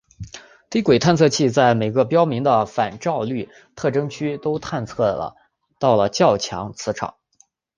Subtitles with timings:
[0.71, 5.35] 低轨探测器在每个标明的反照率特征区都探测
[5.77, 7.13] 到了较强磁场。